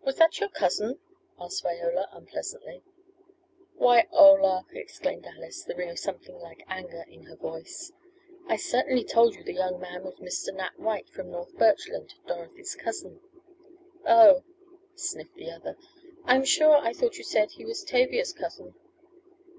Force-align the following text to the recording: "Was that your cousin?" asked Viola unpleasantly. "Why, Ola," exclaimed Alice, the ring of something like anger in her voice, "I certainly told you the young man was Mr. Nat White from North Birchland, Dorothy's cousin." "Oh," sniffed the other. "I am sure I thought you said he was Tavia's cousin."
"Was 0.00 0.16
that 0.16 0.40
your 0.40 0.48
cousin?" 0.48 0.98
asked 1.38 1.62
Viola 1.62 2.08
unpleasantly. 2.12 2.82
"Why, 3.74 4.08
Ola," 4.10 4.64
exclaimed 4.72 5.26
Alice, 5.26 5.64
the 5.64 5.74
ring 5.74 5.90
of 5.90 5.98
something 5.98 6.40
like 6.40 6.64
anger 6.66 7.04
in 7.06 7.24
her 7.24 7.36
voice, 7.36 7.92
"I 8.48 8.56
certainly 8.56 9.04
told 9.04 9.34
you 9.34 9.44
the 9.44 9.52
young 9.52 9.78
man 9.78 10.02
was 10.02 10.14
Mr. 10.14 10.54
Nat 10.56 10.78
White 10.80 11.10
from 11.10 11.30
North 11.30 11.54
Birchland, 11.58 12.14
Dorothy's 12.26 12.74
cousin." 12.74 13.20
"Oh," 14.06 14.44
sniffed 14.94 15.34
the 15.34 15.50
other. 15.50 15.76
"I 16.24 16.36
am 16.36 16.44
sure 16.46 16.76
I 16.78 16.94
thought 16.94 17.18
you 17.18 17.24
said 17.24 17.50
he 17.50 17.66
was 17.66 17.84
Tavia's 17.84 18.32
cousin." 18.32 18.74